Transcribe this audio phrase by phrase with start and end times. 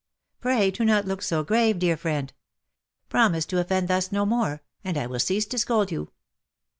[0.39, 2.33] Pray do not look so grave, dear friend!
[3.07, 6.09] Promise to offend thus no more, and I will cease to scold you."